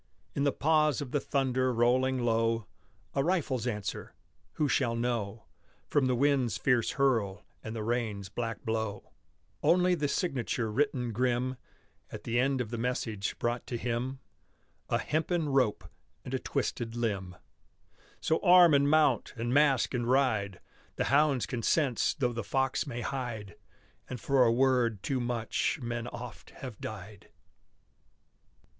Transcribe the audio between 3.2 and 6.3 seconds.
rifle's answer who shall know From the